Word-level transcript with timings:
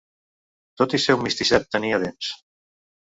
Tot 0.81 0.95
i 0.97 0.99
ser 1.03 1.15
un 1.17 1.21
misticet 1.25 1.69
tenia 1.75 1.99
dents. 2.05 2.31